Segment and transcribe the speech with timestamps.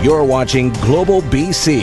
[0.00, 1.80] You're watching Global BC.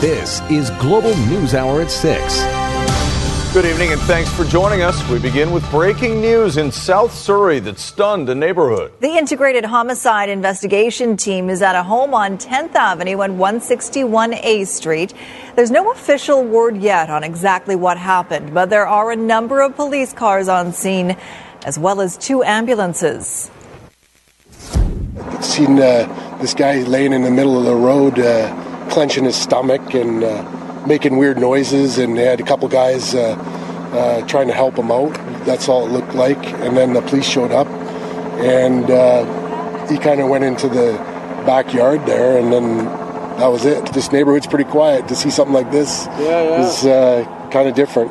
[0.00, 3.52] This is Global News Hour at 6.
[3.52, 5.06] Good evening and thanks for joining us.
[5.10, 8.90] We begin with breaking news in South Surrey that stunned a neighborhood.
[9.00, 15.12] The Integrated Homicide Investigation Team is at a home on 10th Avenue and 161A Street.
[15.56, 19.76] There's no official word yet on exactly what happened, but there are a number of
[19.76, 21.18] police cars on scene,
[21.66, 23.50] as well as two ambulances.
[25.40, 29.94] Seen uh, this guy laying in the middle of the road, uh, clenching his stomach
[29.94, 33.32] and uh, making weird noises, and they had a couple guys uh,
[33.92, 35.14] uh, trying to help him out.
[35.44, 36.38] That's all it looked like.
[36.62, 37.66] And then the police showed up,
[38.38, 40.92] and uh, he kind of went into the
[41.46, 42.84] backyard there, and then
[43.38, 43.92] that was it.
[43.92, 45.08] This neighborhood's pretty quiet.
[45.08, 46.66] To see something like this Yeah, yeah.
[46.66, 48.10] is uh, kind of different.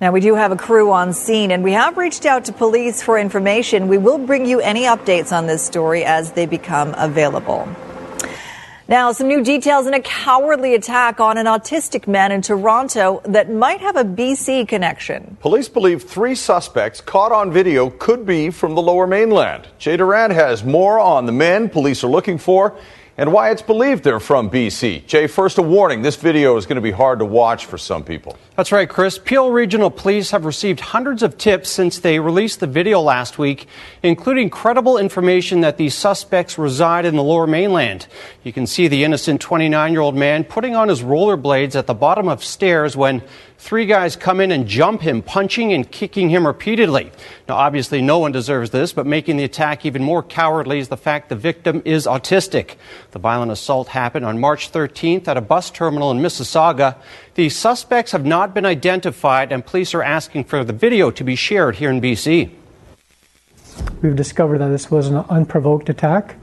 [0.00, 3.02] Now, we do have a crew on scene, and we have reached out to police
[3.02, 3.88] for information.
[3.88, 7.68] We will bring you any updates on this story as they become available.
[8.86, 13.50] Now, some new details in a cowardly attack on an autistic man in Toronto that
[13.52, 15.36] might have a BC connection.
[15.40, 19.66] Police believe three suspects caught on video could be from the lower mainland.
[19.78, 22.78] Jay Durant has more on the men police are looking for
[23.18, 25.04] and why it's believed they're from BC.
[25.06, 28.04] Jay, first a warning this video is going to be hard to watch for some
[28.04, 28.38] people.
[28.54, 29.18] That's right, Chris.
[29.18, 33.66] Peel Regional Police have received hundreds of tips since they released the video last week,
[34.04, 38.06] including credible information that these suspects reside in the lower mainland.
[38.44, 41.94] You can see the innocent 29 year old man putting on his rollerblades at the
[41.94, 43.22] bottom of stairs when
[43.58, 47.10] three guys come in and jump him, punching and kicking him repeatedly.
[47.48, 50.96] Now, obviously, no one deserves this, but making the attack even more cowardly is the
[50.96, 52.76] fact the victim is autistic.
[53.10, 56.96] The violent assault happened on March 13th at a bus terminal in Mississauga.
[57.34, 61.34] The suspects have not been identified, and police are asking for the video to be
[61.34, 62.50] shared here in BC.
[64.02, 66.36] We've discovered that this was an unprovoked attack,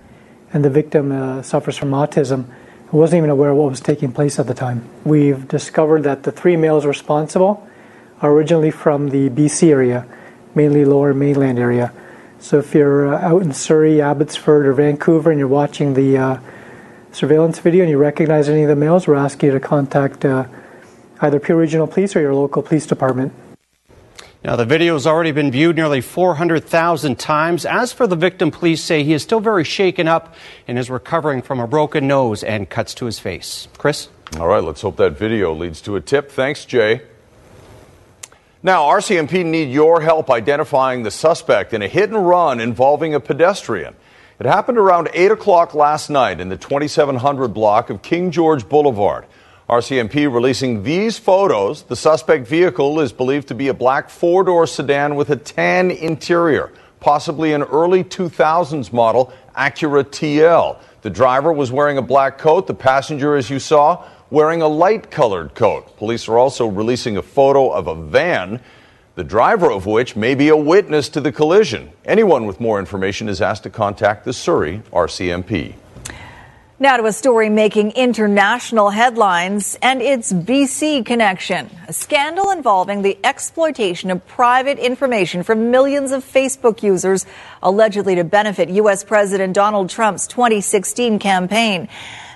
[0.51, 2.45] and the victim uh, suffers from autism.
[2.91, 4.87] He wasn't even aware of what was taking place at the time.
[5.03, 7.67] We've discovered that the three males responsible
[8.21, 10.05] are originally from the BC area,
[10.53, 11.91] mainly lower mainland area.
[12.39, 16.39] So if you're uh, out in Surrey, Abbotsford, or Vancouver and you're watching the uh,
[17.11, 20.45] surveillance video and you recognize any of the males, we're asking you to contact uh,
[21.21, 23.33] either Peel Regional Police or your local police department.
[24.45, 27.65] Now, the video has already been viewed nearly 400,000 times.
[27.65, 30.35] As for the victim, police say he is still very shaken up
[30.67, 33.67] and is recovering from a broken nose and cuts to his face.
[33.79, 34.07] Chris?
[34.37, 36.29] All right, let's hope that video leads to a tip.
[36.29, 37.01] Thanks, Jay.
[38.61, 43.19] Now, RCMP need your help identifying the suspect in a hit and run involving a
[43.19, 43.95] pedestrian.
[44.39, 49.25] It happened around 8 o'clock last night in the 2700 block of King George Boulevard.
[49.69, 51.83] RCMP releasing these photos.
[51.83, 55.89] The suspect vehicle is believed to be a black four door sedan with a tan
[55.89, 60.79] interior, possibly an early 2000s model Acura TL.
[61.01, 62.67] The driver was wearing a black coat.
[62.67, 65.97] The passenger, as you saw, wearing a light colored coat.
[65.97, 68.59] Police are also releasing a photo of a van,
[69.15, 71.89] the driver of which may be a witness to the collision.
[72.05, 75.73] Anyone with more information is asked to contact the Surrey RCMP.
[76.77, 81.69] Now to a story making international headlines and its BC connection.
[81.87, 87.25] A scandal involving the exploitation of private information from millions of Facebook users,
[87.63, 89.05] allegedly to benefit U.S.
[89.05, 91.87] President Donald Trump's 2016 campaign.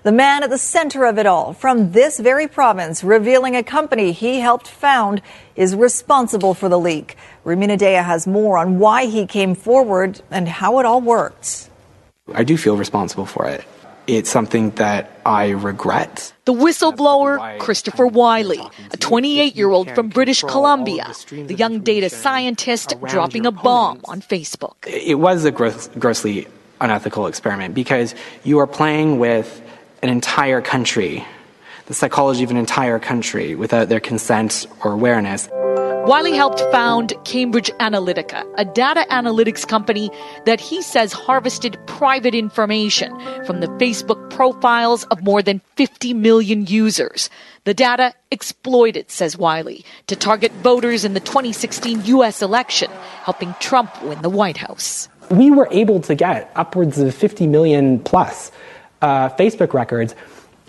[0.03, 4.13] The man at the center of it all, from this very province, revealing a company
[4.13, 5.21] he helped found,
[5.57, 7.17] is responsible for the leak.
[7.43, 11.69] Rumina Daya has more on why he came forward and how it all worked.
[12.33, 13.65] I do feel responsible for it.
[14.09, 16.33] It's something that I regret.
[16.45, 18.61] The whistleblower, Christopher Wylie,
[18.91, 24.21] a 28 year old from British Columbia, the young data scientist dropping a bomb on
[24.21, 24.75] Facebook.
[24.87, 26.47] It was a gross, grossly
[26.81, 29.61] unethical experiment because you are playing with
[30.01, 31.23] an entire country,
[31.85, 35.49] the psychology of an entire country, without their consent or awareness.
[36.05, 40.09] Wylie helped found Cambridge Analytica, a data analytics company
[40.45, 43.11] that he says harvested private information
[43.45, 47.29] from the Facebook profiles of more than 50 million users.
[47.65, 52.41] The data exploited, says Wylie, to target voters in the 2016 U.S.
[52.41, 52.89] election,
[53.23, 55.09] helping Trump win the White House.
[55.29, 58.51] We were able to get upwards of 50 million plus
[59.01, 60.15] uh, Facebook records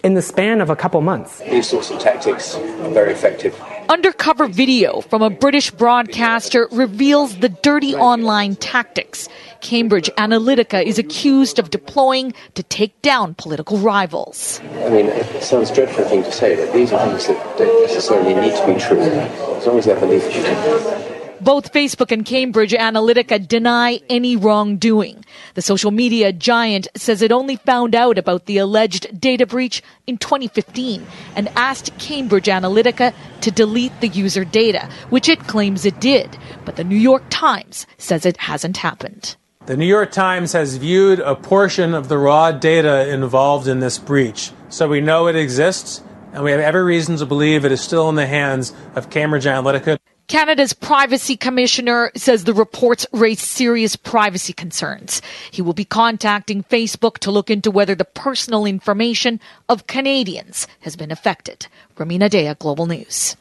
[0.03, 1.39] in the span of a couple months.
[1.41, 3.59] These sorts of tactics are very effective.
[3.91, 9.29] Undercover video from a British broadcaster reveals the dirty online tactics
[9.63, 14.61] Cambridge Analytica is accused of deploying to take down political rivals.
[14.85, 18.35] I mean, it sounds dreadful thing to say, but these are things that don't necessarily
[18.35, 21.10] need to be true, as long as they're believable.
[21.41, 25.25] Both Facebook and Cambridge Analytica deny any wrongdoing.
[25.55, 30.19] The social media giant says it only found out about the alleged data breach in
[30.19, 36.37] 2015 and asked Cambridge Analytica to delete the user data, which it claims it did.
[36.67, 39.37] But the New York Times says it hasn't happened.
[39.65, 43.97] The New York Times has viewed a portion of the raw data involved in this
[43.97, 46.03] breach, so we know it exists,
[46.35, 49.47] and we have every reason to believe it is still in the hands of Cambridge
[49.47, 49.99] Analytica.
[50.31, 55.21] Canada's privacy commissioner says the reports raise serious privacy concerns.
[55.51, 60.95] He will be contacting Facebook to look into whether the personal information of Canadians has
[60.95, 61.67] been affected.
[61.97, 63.35] Rumina Daya, Global News.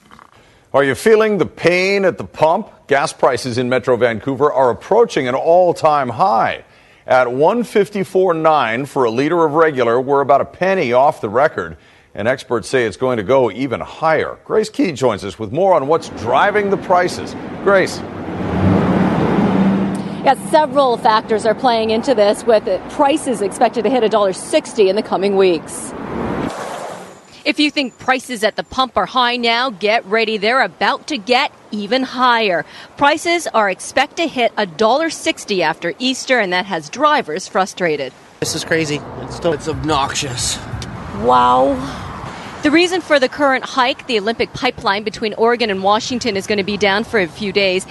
[0.74, 2.71] Are you feeling the pain at the pump?
[2.88, 6.63] Gas prices in Metro Vancouver are approaching an all-time high.
[7.06, 11.77] At 154.9 for a liter of regular, we're about a penny off the record
[12.15, 14.38] and experts say it's going to go even higher.
[14.45, 17.33] Grace Ke joins us with more on what's driving the prices.
[17.63, 18.00] Grace.
[20.23, 25.03] Yeah, several factors are playing into this, with prices expected to hit $1.60 in the
[25.03, 25.94] coming weeks.
[27.45, 30.38] If you think prices at the pump are high now, get ready.
[30.38, 32.65] They're about to get even higher.
[32.97, 38.12] Prices are expected to hit $1.60 after Easter, and that has drivers frustrated.
[38.41, 39.00] This is crazy.
[39.21, 40.59] It's, still, it's obnoxious.
[41.24, 41.75] Wow.
[42.63, 46.57] The reason for the current hike, the Olympic pipeline between Oregon and Washington is going
[46.57, 47.86] to be down for a few days.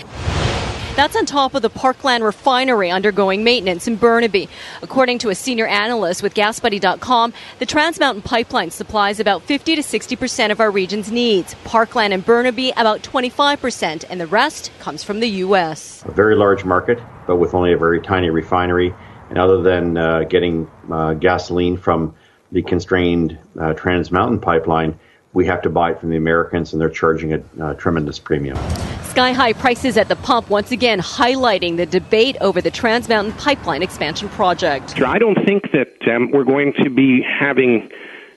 [0.96, 4.48] That's on top of the Parkland refinery undergoing maintenance in Burnaby.
[4.82, 9.82] According to a senior analyst with GasBuddy.com, the Trans Mountain Pipeline supplies about 50 to
[9.82, 11.54] 60 percent of our region's needs.
[11.64, 16.02] Parkland and Burnaby about 25 percent, and the rest comes from the U.S.
[16.04, 18.92] A very large market, but with only a very tiny refinery.
[19.28, 22.16] And other than uh, getting uh, gasoline from
[22.52, 24.98] the constrained uh, Trans Mountain pipeline,
[25.32, 28.56] we have to buy it from the Americans, and they're charging a uh, tremendous premium.
[29.04, 33.34] Sky high prices at the pump once again highlighting the debate over the Trans Mountain
[33.34, 35.00] Pipeline expansion project.
[35.02, 37.90] I don't think that um, we're going to be having.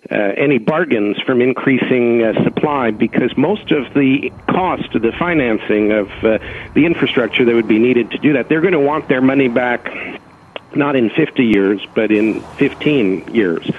[0.09, 5.91] Uh, any bargains from increasing uh, supply because most of the cost of the financing
[5.91, 6.39] of uh,
[6.73, 9.47] the infrastructure that would be needed to do that, they're going to want their money
[9.47, 9.89] back
[10.75, 13.69] not in 50 years, but in 15 years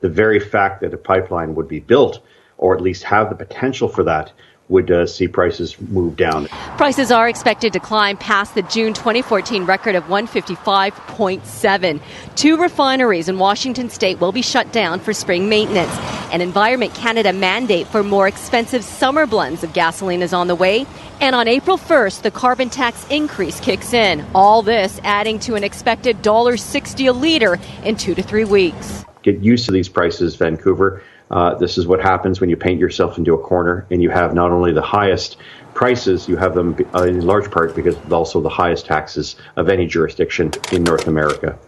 [0.00, 2.20] the very fact that a pipeline would be built,
[2.56, 4.32] or at least have the potential for that,
[4.68, 6.46] would uh, see prices move down.
[6.76, 12.00] Prices are expected to climb past the June 2014 record of 155.7.
[12.36, 15.90] Two refineries in Washington state will be shut down for spring maintenance.
[16.30, 20.86] An Environment Canada mandate for more expensive summer blends of gasoline is on the way.
[21.20, 24.24] And on April 1st, the carbon tax increase kicks in.
[24.34, 29.40] All this adding to an expected $1.60 a liter in two to three weeks get
[29.40, 31.02] used to these prices, Vancouver.
[31.30, 34.34] Uh, this is what happens when you paint yourself into a corner and you have
[34.34, 35.36] not only the highest
[35.74, 39.86] prices, you have them uh, in large part because also the highest taxes of any
[39.86, 41.58] jurisdiction in North America.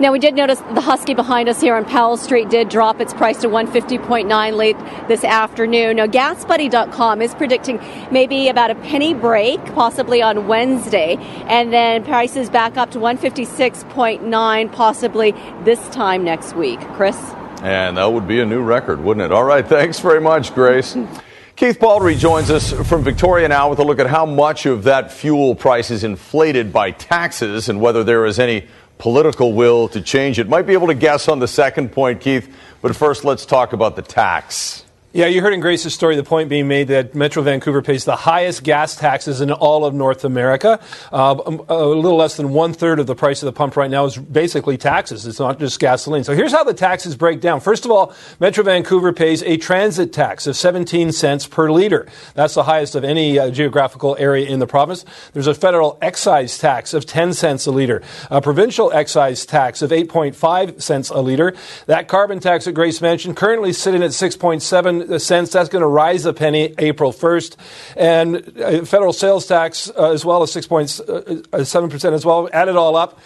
[0.00, 3.12] Now, we did notice the Husky behind us here on Powell Street did drop its
[3.12, 4.78] price to 150.9 late
[5.08, 5.96] this afternoon.
[5.96, 7.78] Now, GasBuddy.com is predicting
[8.10, 11.16] maybe about a penny break, possibly on Wednesday,
[11.48, 15.32] and then prices back up to 156.9, possibly
[15.64, 16.80] this time next week.
[16.94, 17.18] Chris?
[17.62, 19.32] And that would be a new record, wouldn't it?
[19.32, 20.96] All right, thanks very much, Grace.
[21.60, 25.12] Keith Baldry joins us from Victoria now with a look at how much of that
[25.12, 28.66] fuel price is inflated by taxes and whether there is any
[29.00, 30.48] political will to change it.
[30.48, 33.96] Might be able to guess on the second point, Keith, but first let's talk about
[33.96, 34.84] the tax.
[35.12, 38.14] Yeah, you heard in Grace's story the point being made that Metro Vancouver pays the
[38.14, 40.78] highest gas taxes in all of North America.
[41.10, 41.34] Uh,
[41.68, 44.16] a little less than one third of the price of the pump right now is
[44.16, 45.26] basically taxes.
[45.26, 46.22] It's not just gasoline.
[46.22, 47.58] So here's how the taxes break down.
[47.58, 52.06] First of all, Metro Vancouver pays a transit tax of 17 cents per liter.
[52.34, 55.04] That's the highest of any uh, geographical area in the province.
[55.32, 58.00] There's a federal excise tax of 10 cents a liter,
[58.30, 61.52] a provincial excise tax of 8.5 cents a liter.
[61.86, 65.52] That carbon tax that Grace mentioned currently sitting at 6.7 cents.
[65.52, 67.56] That's going to rise a penny April 1st.
[67.96, 72.48] And uh, federal sales tax uh, as well as 6.7% uh, as well.
[72.52, 73.18] Add it all up.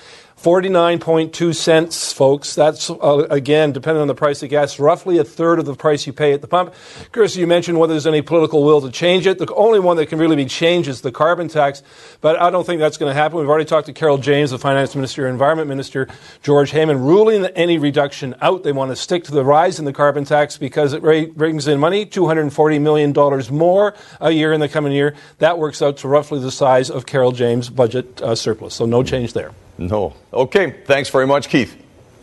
[0.45, 2.55] 49.2 cents, folks.
[2.55, 6.07] That's, uh, again, depending on the price of gas, roughly a third of the price
[6.07, 6.75] you pay at the pump.
[7.13, 9.39] Chris, you mentioned whether there's any political will to change it.
[9.39, 11.83] The only one that can really be changed is the carbon tax,
[12.21, 13.39] but I don't think that's going to happen.
[13.39, 16.09] We've already talked to Carole James, the finance minister, environment minister,
[16.43, 18.65] George Heyman, ruling any reduction out.
[18.65, 21.81] They want to stick to the rise in the carbon tax because it brings in
[21.81, 23.15] money, $240 million
[23.51, 25.15] more a year in the coming year.
[25.39, 28.75] That works out to roughly the size of Carole James' budget uh, surplus.
[28.75, 29.53] So no change there.
[29.79, 30.15] No.
[30.33, 30.83] Okay.
[30.85, 31.77] Thanks very much, Keith.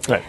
[0.07, 0.23] Right.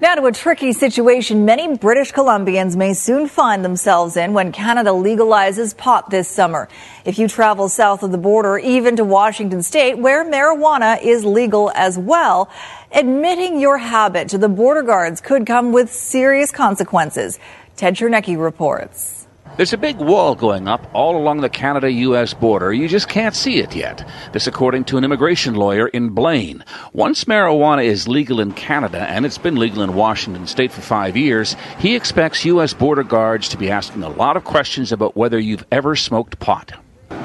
[0.00, 4.90] Now to a tricky situation many British Columbians may soon find themselves in when Canada
[4.90, 6.70] legalizes pot this summer.
[7.04, 11.70] If you travel south of the border, even to Washington state, where marijuana is legal
[11.74, 12.48] as well,
[12.92, 17.38] admitting your habit to the border guards could come with serious consequences.
[17.76, 19.19] Ted Chernecki reports.
[19.56, 22.72] There's a big wall going up all along the Canada US border.
[22.72, 24.08] You just can't see it yet.
[24.32, 26.64] This, according to an immigration lawyer in Blaine.
[26.92, 31.16] Once marijuana is legal in Canada, and it's been legal in Washington state for five
[31.16, 32.72] years, he expects U.S.
[32.72, 36.72] border guards to be asking a lot of questions about whether you've ever smoked pot.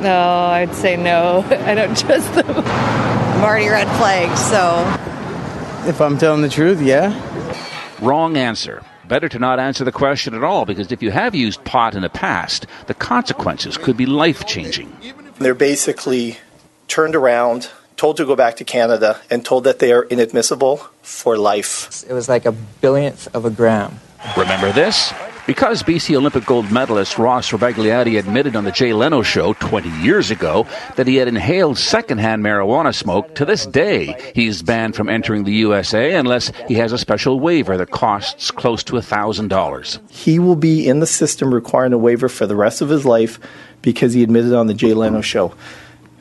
[0.02, 1.46] No, I'd say no.
[1.50, 2.50] I don't trust them.
[2.50, 5.88] I'm already red flagged, so.
[5.88, 7.14] If I'm telling the truth, yeah.
[8.02, 8.84] Wrong answer.
[9.08, 12.02] Better to not answer the question at all because if you have used pot in
[12.02, 14.96] the past, the consequences could be life changing.
[15.38, 16.38] They're basically
[16.88, 21.38] turned around, told to go back to Canada, and told that they are inadmissible for
[21.38, 22.04] life.
[22.10, 24.00] It was like a billionth of a gram.
[24.36, 25.14] Remember this?
[25.48, 30.32] Because BC Olympic gold medalist Ross Rebagliati admitted on the Jay Leno show 20 years
[30.32, 35.44] ago that he had inhaled secondhand marijuana smoke, to this day he's banned from entering
[35.44, 40.12] the USA unless he has a special waiver that costs close to $1,000.
[40.12, 43.40] He will be in the system requiring a waiver for the rest of his life
[43.84, 45.54] because he admitted on the Jay Leno show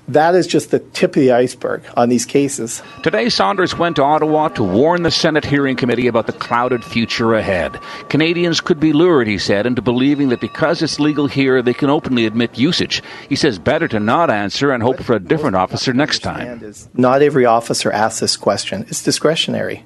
[0.09, 2.83] that is just the tip of the iceberg on these cases.
[3.03, 7.35] Today, Saunders went to Ottawa to warn the Senate hearing committee about the clouded future
[7.35, 7.81] ahead.
[8.11, 11.89] Canadians could be lured, he said, into believing that because it's legal here, they can
[11.89, 13.03] openly admit usage.
[13.29, 16.75] He says better to not answer and hope for a different officer next time.
[16.93, 18.83] Not every officer asks this question.
[18.89, 19.85] It's discretionary.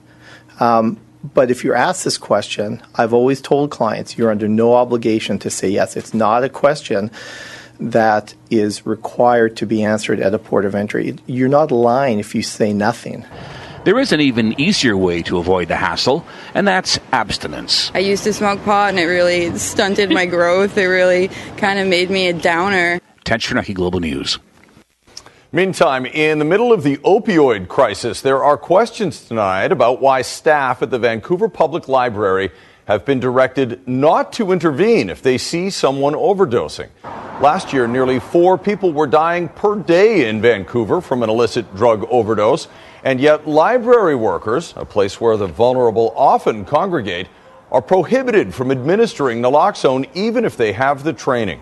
[0.59, 0.99] Um,
[1.35, 5.51] but if you're asked this question, I've always told clients you're under no obligation to
[5.51, 5.97] say yes.
[5.97, 7.11] It's not a question
[7.81, 11.17] that is required to be answered at a port of entry.
[11.27, 13.25] You're not lying if you say nothing.
[13.85, 17.91] There is an even easier way to avoid the hassle, and that's abstinence.
[17.95, 20.77] I used to smoke pot and it really stunted my growth.
[20.77, 23.01] It really kind of made me a downer.
[23.25, 24.39] Ted Chernecki, Global News.
[25.53, 30.83] Meantime, in the middle of the opioid crisis, there are questions tonight about why staff
[30.83, 32.51] at the Vancouver Public Library
[32.89, 36.89] have been directed not to intervene if they see someone overdosing.
[37.05, 42.07] Last year, nearly four people were dying per day in Vancouver from an illicit drug
[42.09, 42.67] overdose,
[43.05, 47.29] and yet library workers, a place where the vulnerable often congregate,
[47.71, 51.61] are prohibited from administering naloxone even if they have the training.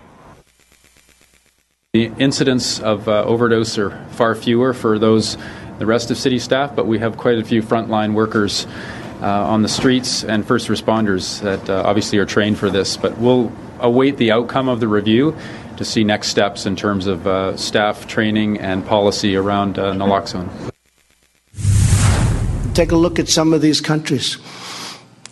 [1.91, 5.37] The incidents of uh, overdose are far fewer for those
[5.77, 8.65] the rest of city staff, but we have quite a few frontline workers
[9.25, 12.97] on the streets and first responders that uh, obviously are trained for this.
[12.97, 15.35] But we'll await the outcome of the review
[15.77, 20.49] to see next steps in terms of uh, staff training and policy around uh, naloxone.
[22.73, 24.35] Take a look at some of these countries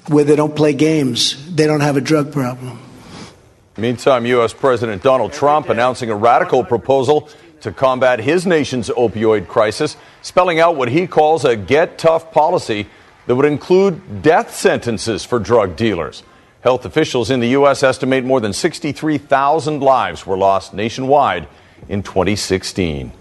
[0.07, 2.79] where they don't play games, they don't have a drug problem.
[3.77, 4.53] Meantime, U.S.
[4.53, 7.27] President Donald Trump announcing a radical proposal
[7.61, 12.87] to combat his nation's opioid crisis, spelling out what he calls a get tough policy
[13.27, 16.23] that would include death sentences for drug dealers.
[16.61, 17.83] Health officials in the U.S.
[17.83, 21.47] estimate more than 63,000 lives were lost nationwide
[21.89, 23.11] in 2016.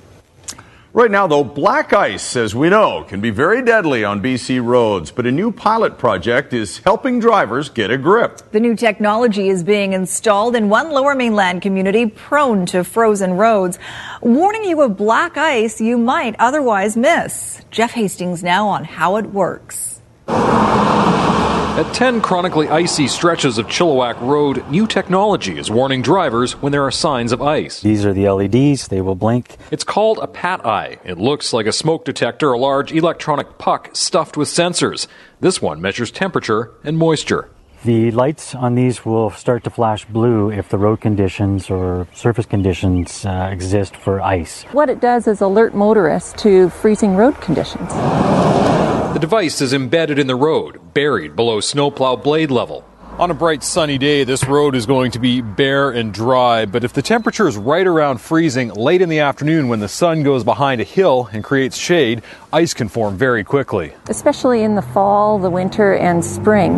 [0.94, 5.10] Right now, though, black ice, as we know, can be very deadly on BC roads,
[5.10, 8.52] but a new pilot project is helping drivers get a grip.
[8.52, 13.80] The new technology is being installed in one lower mainland community prone to frozen roads,
[14.22, 17.60] warning you of black ice you might otherwise miss.
[17.72, 19.93] Jeff Hastings now on how it works.
[20.28, 26.84] At 10 chronically icy stretches of Chilliwack Road, new technology is warning drivers when there
[26.84, 27.80] are signs of ice.
[27.80, 29.56] These are the LEDs, they will blink.
[29.72, 30.98] It's called a pat eye.
[31.04, 35.08] It looks like a smoke detector, a large electronic puck stuffed with sensors.
[35.40, 37.50] This one measures temperature and moisture.
[37.84, 42.46] The lights on these will start to flash blue if the road conditions or surface
[42.46, 44.62] conditions uh, exist for ice.
[44.70, 47.92] What it does is alert motorists to freezing road conditions.
[49.14, 52.84] The device is embedded in the road, buried below snowplow blade level.
[53.16, 56.82] On a bright sunny day, this road is going to be bare and dry, but
[56.82, 60.42] if the temperature is right around freezing late in the afternoon when the sun goes
[60.42, 63.92] behind a hill and creates shade, ice can form very quickly.
[64.08, 66.76] Especially in the fall, the winter, and spring.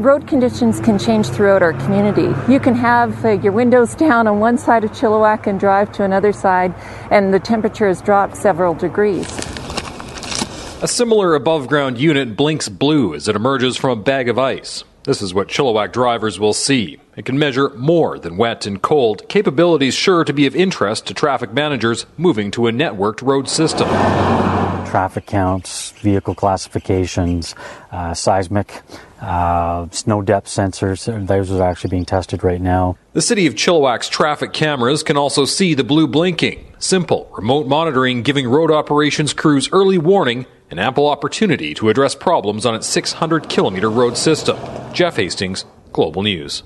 [0.00, 2.32] Road conditions can change throughout our community.
[2.48, 6.04] You can have uh, your windows down on one side of Chilliwack and drive to
[6.04, 6.72] another side,
[7.10, 9.49] and the temperature has dropped several degrees.
[10.82, 14.82] A similar above ground unit blinks blue as it emerges from a bag of ice.
[15.02, 16.98] This is what Chilliwack drivers will see.
[17.16, 21.12] It can measure more than wet and cold, capabilities sure to be of interest to
[21.12, 23.88] traffic managers moving to a networked road system.
[24.88, 27.54] Traffic counts, vehicle classifications,
[27.92, 28.80] uh, seismic,
[29.20, 32.96] uh, snow depth sensors, those are actually being tested right now.
[33.12, 36.72] The city of Chilliwack's traffic cameras can also see the blue blinking.
[36.78, 42.64] Simple, remote monitoring giving road operations crews early warning and ample opportunity to address problems
[42.64, 44.58] on its 600 kilometer road system.
[44.92, 46.62] Jeff Hastings, Global News.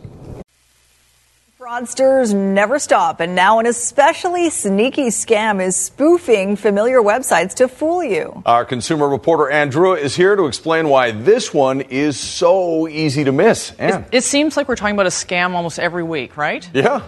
[1.64, 8.04] Fraudsters never stop, and now an especially sneaky scam is spoofing familiar websites to fool
[8.04, 8.42] you.
[8.44, 13.24] Our consumer reporter Anne Drewa is here to explain why this one is so easy
[13.24, 13.72] to miss.
[13.78, 16.68] It, it seems like we're talking about a scam almost every week, right?
[16.74, 17.00] Yeah.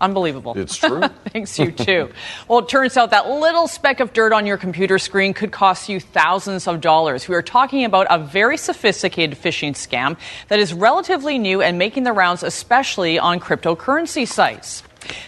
[0.00, 0.54] Unbelievable.
[0.56, 1.00] It's true.
[1.32, 2.10] Thanks, you too.
[2.48, 5.88] well, it turns out that little speck of dirt on your computer screen could cost
[5.88, 7.28] you thousands of dollars.
[7.28, 10.16] We are talking about a very sophisticated phishing scam
[10.48, 14.82] that is relatively new and making the rounds, especially on cryptocurrency sites.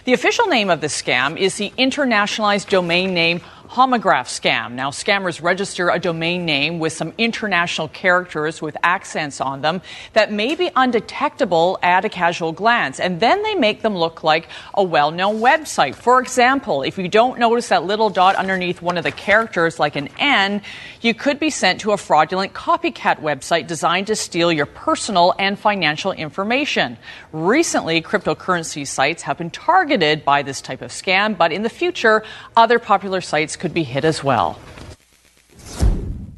[0.05, 3.41] The official name of the scam is the internationalized domain name
[3.73, 4.73] homograph scam.
[4.73, 9.81] Now, scammers register a domain name with some international characters with accents on them
[10.13, 14.47] that may be undetectable at a casual glance, and then they make them look like
[14.75, 15.95] a well known website.
[15.95, 19.95] For example, if you don't notice that little dot underneath one of the characters, like
[19.95, 20.61] an N,
[21.01, 25.57] you could be sent to a fraudulent copycat website designed to steal your personal and
[25.57, 26.95] financial information.
[27.31, 32.23] Recently, cryptocurrency sites have been targeted by this type of scam, but in the future,
[32.55, 34.59] other popular sites could be hit as well.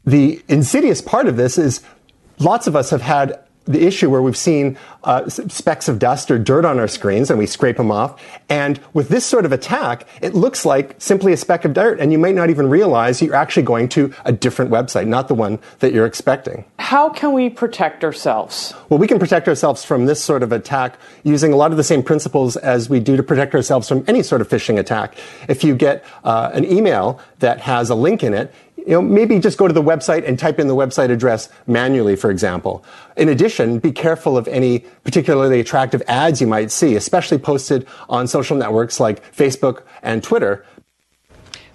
[0.05, 1.81] The insidious part of this is
[2.37, 6.37] lots of us have had the issue where we've seen uh, specks of dust or
[6.37, 8.23] dirt on our screens and we scrape them off.
[8.47, 12.11] And with this sort of attack, it looks like simply a speck of dirt, and
[12.11, 15.57] you might not even realize you're actually going to a different website, not the one
[15.79, 16.63] that you're expecting.
[16.85, 18.75] How can we protect ourselves?
[18.89, 21.83] Well, we can protect ourselves from this sort of attack using a lot of the
[21.83, 25.17] same principles as we do to protect ourselves from any sort of phishing attack.
[25.49, 29.39] If you get uh, an email that has a link in it, you know, maybe
[29.39, 32.85] just go to the website and type in the website address manually, for example.
[33.17, 38.27] In addition, be careful of any particularly attractive ads you might see, especially posted on
[38.27, 40.63] social networks like Facebook and Twitter.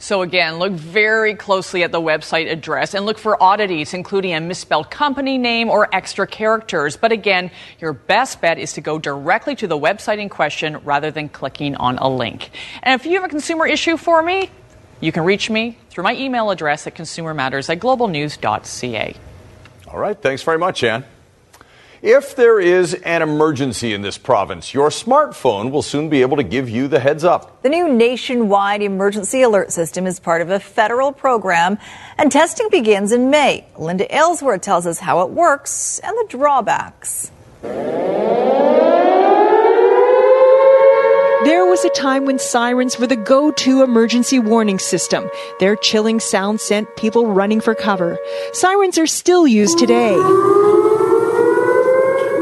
[0.00, 4.40] So again, look very closely at the website address and look for oddities, including a
[4.40, 6.96] misspelled company name or extra characters.
[6.96, 11.10] But again, your best bet is to go directly to the website in question rather
[11.10, 12.50] than clicking on a link.
[12.82, 14.48] And if you have a consumer issue for me,
[15.00, 19.14] you can reach me through my email address at consumermatters at globalnews.ca.
[19.86, 21.04] All right, thanks very much, Anne.
[22.02, 26.42] If there is an emergency in this province, your smartphone will soon be able to
[26.42, 27.60] give you the heads up.
[27.60, 31.76] The new nationwide emergency alert system is part of a federal program,
[32.16, 33.66] and testing begins in May.
[33.76, 37.30] Linda Aylesworth tells us how it works and the drawbacks.
[41.44, 45.28] There was a time when sirens were the go to emergency warning system.
[45.58, 48.18] Their chilling sound sent people running for cover.
[48.54, 50.16] Sirens are still used today.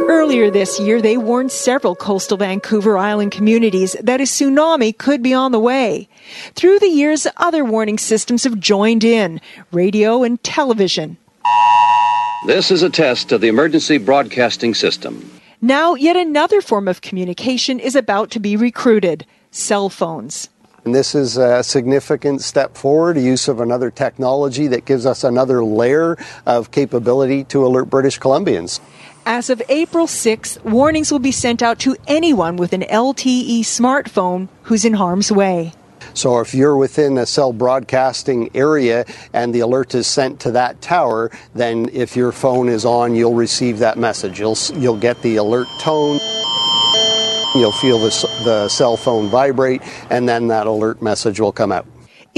[0.09, 5.35] Earlier this year, they warned several coastal Vancouver Island communities that a tsunami could be
[5.35, 6.09] on the way.
[6.55, 9.39] Through the years, other warning systems have joined in
[9.71, 11.19] radio and television.
[12.47, 15.31] This is a test of the emergency broadcasting system.
[15.61, 20.49] Now, yet another form of communication is about to be recruited cell phones.
[20.87, 25.23] And this is a significant step forward, a use of another technology that gives us
[25.23, 26.17] another layer
[26.47, 28.81] of capability to alert British Columbians.
[29.31, 34.49] As of April 6th, warnings will be sent out to anyone with an LTE smartphone
[34.63, 35.75] who's in harm's way.
[36.15, 40.81] So if you're within a cell broadcasting area and the alert is sent to that
[40.81, 44.41] tower, then if your phone is on, you'll receive that message.
[44.41, 46.19] You'll you'll get the alert tone.
[47.55, 48.09] You'll feel the,
[48.45, 51.85] the cell phone vibrate, and then that alert message will come out.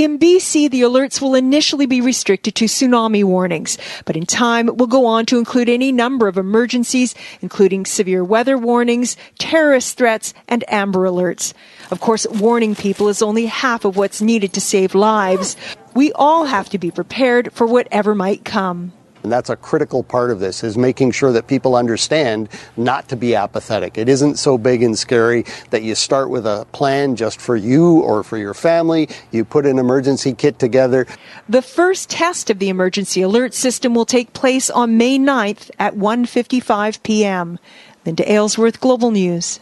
[0.00, 4.78] In BC, the alerts will initially be restricted to tsunami warnings, but in time it
[4.78, 10.32] will go on to include any number of emergencies, including severe weather warnings, terrorist threats,
[10.48, 11.52] and amber alerts.
[11.90, 15.54] Of course, warning people is only half of what's needed to save lives.
[15.94, 18.94] We all have to be prepared for whatever might come.
[19.22, 23.16] And that's a critical part of this is making sure that people understand not to
[23.16, 23.98] be apathetic.
[23.98, 28.00] It isn't so big and scary that you start with a plan just for you
[28.00, 29.08] or for your family.
[29.30, 31.06] You put an emergency kit together.
[31.48, 35.94] The first test of the emergency alert system will take place on May 9th at
[35.94, 37.58] 1:55 p.m.
[38.06, 39.60] Linda Aylesworth, Global News.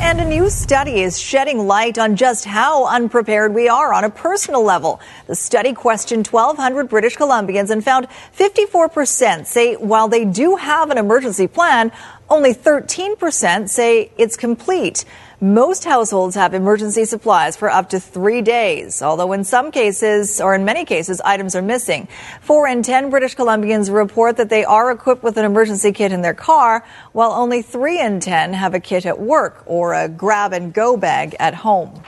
[0.00, 4.10] And a new study is shedding light on just how unprepared we are on a
[4.10, 5.00] personal level.
[5.26, 8.06] The study questioned 1,200 British Columbians and found
[8.38, 11.90] 54% say while they do have an emergency plan,
[12.30, 15.04] only 13% say it's complete.
[15.40, 20.52] Most households have emergency supplies for up to three days, although in some cases, or
[20.52, 22.08] in many cases, items are missing.
[22.40, 26.22] Four in ten British Columbians report that they are equipped with an emergency kit in
[26.22, 30.52] their car, while only three in ten have a kit at work or a grab
[30.52, 32.02] and go bag at home.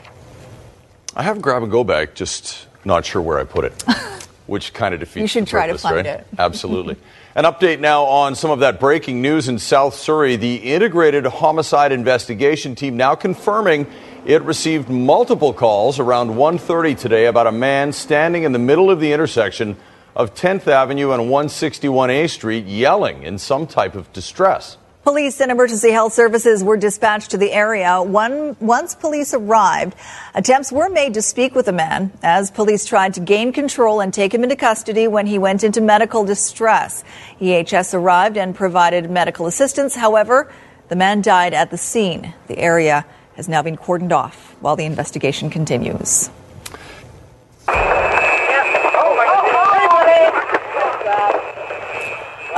[1.14, 3.80] I have a grab and go bag, just not sure where I put it,
[4.48, 6.06] which kind of defeats You should try to purpose, find right?
[6.06, 6.26] it.
[6.36, 6.96] Absolutely.
[7.32, 10.34] An update now on some of that breaking news in South Surrey.
[10.34, 13.86] The Integrated Homicide Investigation Team now confirming
[14.26, 18.98] it received multiple calls around 1:30 today about a man standing in the middle of
[18.98, 19.76] the intersection
[20.16, 24.76] of 10th Avenue and 161A Street yelling in some type of distress.
[25.02, 28.02] Police and emergency health services were dispatched to the area.
[28.02, 29.94] One, once police arrived,
[30.34, 34.12] attempts were made to speak with the man as police tried to gain control and
[34.12, 37.02] take him into custody when he went into medical distress.
[37.40, 39.94] EHS arrived and provided medical assistance.
[39.94, 40.52] However,
[40.88, 42.34] the man died at the scene.
[42.48, 46.28] The area has now been cordoned off while the investigation continues.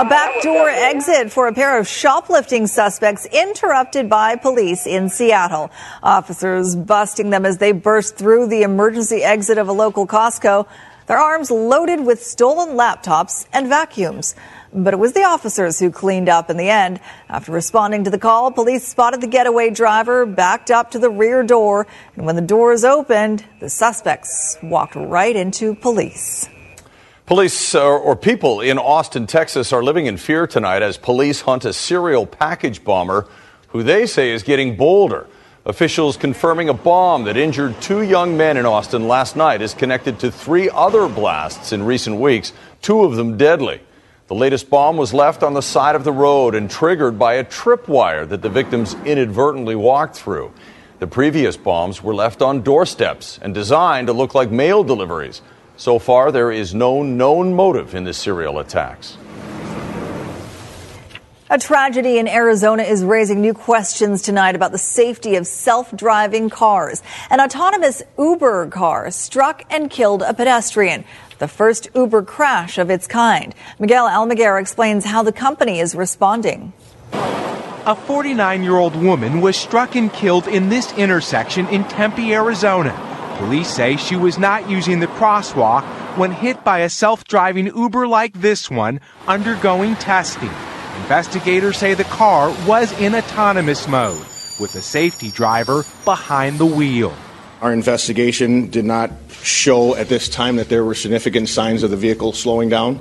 [0.03, 5.71] A backdoor exit for a pair of shoplifting suspects interrupted by police in Seattle.
[6.03, 10.67] Officers busting them as they burst through the emergency exit of a local Costco,
[11.07, 14.35] their arms loaded with stolen laptops and vacuums.
[14.75, 16.99] But it was the officers who cleaned up in the end.
[17.29, 21.45] After responding to the call, police spotted the getaway driver, backed up to the rear
[21.45, 21.87] door,
[22.17, 26.49] and when the doors opened, the suspects walked right into police.
[27.27, 31.65] Police uh, or people in Austin, Texas are living in fear tonight as police hunt
[31.65, 33.29] a serial package bomber
[33.69, 35.29] who they say is getting bolder.
[35.65, 40.19] Officials confirming a bomb that injured two young men in Austin last night is connected
[40.19, 43.81] to three other blasts in recent weeks, two of them deadly.
[44.27, 47.45] The latest bomb was left on the side of the road and triggered by a
[47.45, 50.53] tripwire that the victims inadvertently walked through.
[50.99, 55.41] The previous bombs were left on doorsteps and designed to look like mail deliveries.
[55.83, 59.19] So far, there is no known motive in the serial attacks.
[61.51, 66.51] A tragedy in Arizona is raising new questions tonight about the safety of self driving
[66.51, 67.03] cars.
[67.31, 71.05] An autonomous Uber car struck and killed a pedestrian,
[71.41, 73.53] the first Uber crash of its kind.
[73.81, 76.73] Miguel Almaguer explains how the company is responding.
[77.13, 83.12] A 49 year old woman was struck and killed in this intersection in Tempe, Arizona.
[83.39, 85.83] Police say she was not using the crosswalk
[86.17, 90.51] when hit by a self driving Uber like this one undergoing testing.
[91.03, 94.21] Investigators say the car was in autonomous mode
[94.61, 97.15] with a safety driver behind the wheel.
[97.61, 99.11] Our investigation did not
[99.43, 103.01] show at this time that there were significant signs of the vehicle slowing down.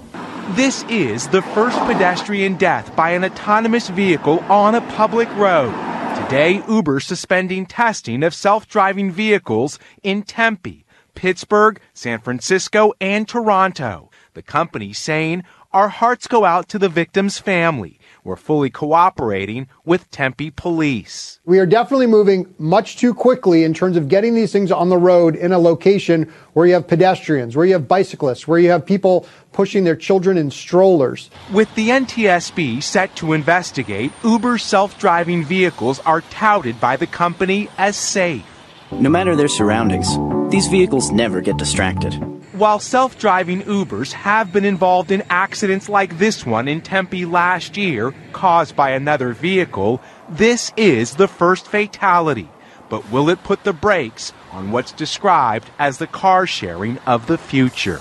[0.51, 5.71] This is the first pedestrian death by an autonomous vehicle on a public road.
[6.15, 14.09] Today, Uber suspending testing of self driving vehicles in Tempe, Pittsburgh, San Francisco, and Toronto.
[14.33, 17.99] The company saying, Our hearts go out to the victim's family.
[18.23, 21.39] We're fully cooperating with Tempe police.
[21.43, 24.97] We are definitely moving much too quickly in terms of getting these things on the
[24.97, 28.85] road in a location where you have pedestrians, where you have bicyclists, where you have
[28.85, 31.31] people pushing their children in strollers.
[31.51, 37.69] With the NTSB set to investigate, Uber self driving vehicles are touted by the company
[37.77, 38.45] as safe.
[38.91, 40.07] No matter their surroundings,
[40.51, 42.30] these vehicles never get distracted.
[42.61, 47.75] While self driving Ubers have been involved in accidents like this one in Tempe last
[47.75, 52.47] year, caused by another vehicle, this is the first fatality.
[52.87, 57.39] But will it put the brakes on what's described as the car sharing of the
[57.39, 57.99] future?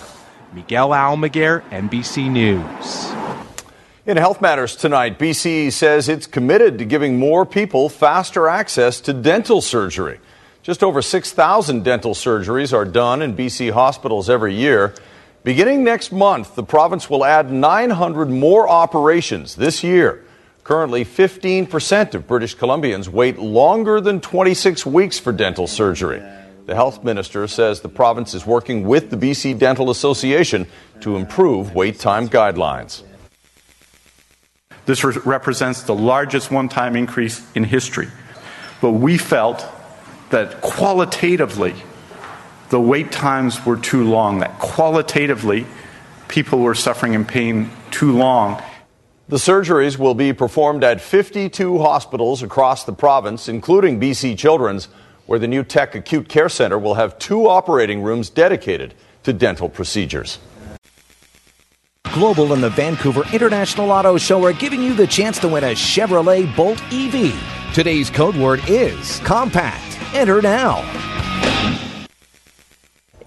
[0.52, 3.14] Miguel Almaguer, NBC News.
[4.04, 9.14] In Health Matters tonight, BC says it's committed to giving more people faster access to
[9.14, 10.20] dental surgery.
[10.62, 14.94] Just over 6,000 dental surgeries are done in BC hospitals every year.
[15.42, 20.22] Beginning next month, the province will add 900 more operations this year.
[20.62, 26.22] Currently, 15% of British Columbians wait longer than 26 weeks for dental surgery.
[26.66, 30.66] The health minister says the province is working with the BC Dental Association
[31.00, 33.02] to improve wait time guidelines.
[34.84, 38.08] This re- represents the largest one time increase in history.
[38.82, 39.66] But we felt
[40.30, 41.74] that qualitatively,
[42.70, 45.66] the wait times were too long, that qualitatively,
[46.28, 48.62] people were suffering in pain too long.
[49.28, 54.88] The surgeries will be performed at 52 hospitals across the province, including BC Children's,
[55.26, 59.68] where the new Teck Acute Care Center will have two operating rooms dedicated to dental
[59.68, 60.38] procedures.
[62.12, 65.74] Global and the Vancouver International Auto Show are giving you the chance to win a
[65.74, 67.32] Chevrolet Bolt EV.
[67.72, 69.89] Today's code word is compact.
[70.12, 70.84] Enter now.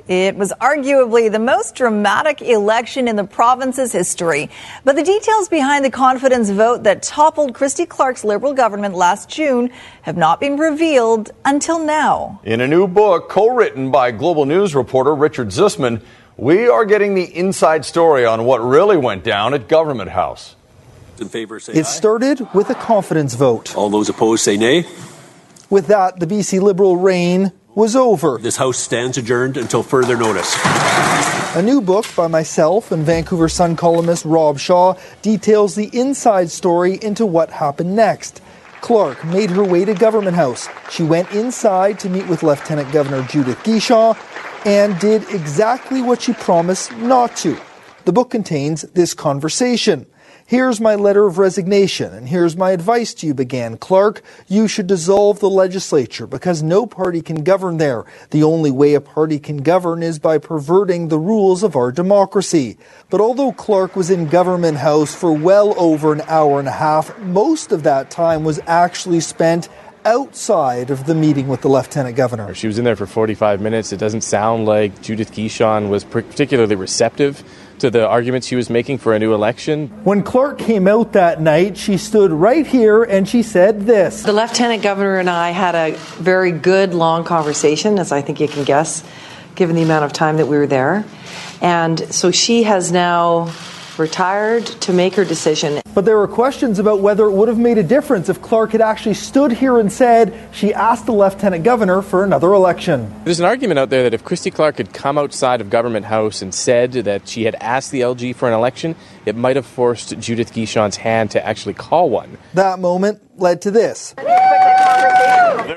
[0.06, 4.50] It was arguably the most dramatic election in the province's history.
[4.84, 9.72] But the details behind the confidence vote that toppled Christy Clark's Liberal government last June
[10.02, 12.42] have not been revealed until now.
[12.44, 16.02] In a new book co written by Global News reporter Richard Zussman,
[16.36, 20.58] we are getting the inside story on what really went down at Government House.
[21.20, 21.82] In favor, say it aye.
[21.84, 23.74] started with a confidence vote.
[23.78, 24.86] All those opposed say nay.
[25.74, 28.38] With that, the BC Liberal reign was over.
[28.38, 30.56] This House stands adjourned until further notice.
[31.56, 37.00] A new book by myself and Vancouver Sun columnist Rob Shaw details the inside story
[37.02, 38.40] into what happened next.
[38.82, 40.70] Clark made her way to Government House.
[40.92, 44.16] She went inside to meet with Lieutenant Governor Judith Guichon
[44.68, 47.60] and did exactly what she promised not to.
[48.06, 50.06] The book contains this conversation.
[50.54, 54.22] Here's my letter of resignation, and here's my advice to you, began Clark.
[54.48, 58.06] You should dissolve the legislature because no party can govern there.
[58.30, 62.78] The only way a party can govern is by perverting the rules of our democracy.
[63.10, 67.18] But although Clark was in Government House for well over an hour and a half,
[67.18, 69.70] most of that time was actually spent
[70.06, 72.54] outside of the meeting with the lieutenant governor.
[72.54, 73.92] She was in there for 45 minutes.
[73.94, 77.44] It doesn't sound like Judith Guichon was particularly receptive
[77.80, 79.90] to the arguments she was making for a new election.
[80.04, 84.24] When Clark came out that night, she stood right here and she said this.
[84.24, 88.48] The lieutenant governor and I had a very good long conversation, as I think you
[88.48, 89.04] can guess,
[89.56, 91.04] given the amount of time that we were there.
[91.62, 93.54] And so she has now
[94.00, 95.82] retired to make her decision.
[95.94, 98.82] But there were questions about whether it would have made a difference if Clark had
[98.82, 103.14] actually stood here and said she asked the lieutenant governor for another election.
[103.24, 106.42] There's an argument out there that if Christy Clark had come outside of Government House
[106.42, 110.18] and said that she had asked the LG for an election, it might have forced
[110.20, 112.38] Judith Guichon's hand to actually call one.
[112.54, 114.16] That moment led to this.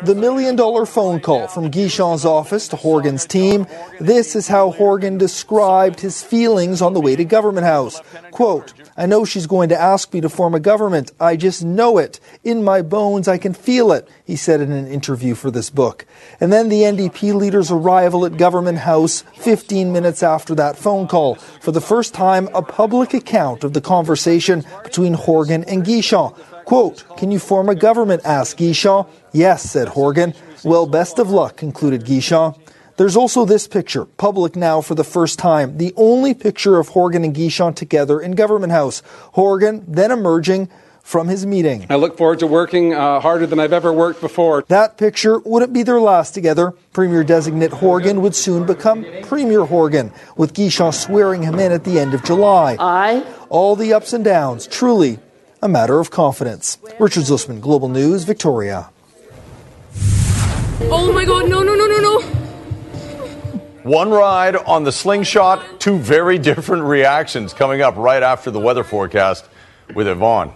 [0.02, 3.66] The million dollar phone call from Guichon's office to Horgan's team.
[4.00, 8.00] This is how Horgan described his feelings on the way to Government House.
[8.32, 11.12] Quote, I know she's going to ask me to form a government.
[11.20, 12.18] I just know it.
[12.42, 16.04] In my bones, I can feel it, he said in an interview for this book.
[16.40, 21.36] And then the NDP leader's arrival at Government House 15 minutes after that phone call.
[21.36, 26.36] For the first time, a public account of the conversation between Horgan and Guichon.
[26.66, 28.22] Quote, Can you form a government?
[28.24, 29.06] asked Guichon.
[29.32, 30.34] Yes, said Horgan.
[30.64, 32.58] Well, best of luck, concluded Guichon.
[32.96, 37.22] There's also this picture, public now for the first time, the only picture of Horgan
[37.22, 39.02] and Guichon together in Government House.
[39.34, 40.68] Horgan then emerging
[41.04, 41.86] from his meeting.
[41.88, 44.64] I look forward to working uh, harder than I've ever worked before.
[44.66, 46.72] That picture wouldn't be their last together.
[46.92, 52.00] Premier designate Horgan would soon become Premier Horgan, with Guichon swearing him in at the
[52.00, 52.76] end of July.
[52.80, 53.24] I.
[53.50, 55.20] All the ups and downs, truly
[55.66, 56.78] a matter of confidence.
[57.00, 58.88] Richard Zussman, Global News, Victoria.
[60.88, 62.20] Oh my god, no, no, no, no, no.
[63.82, 68.84] One ride on the slingshot, two very different reactions coming up right after the weather
[68.84, 69.48] forecast
[69.92, 70.52] with Yvonne.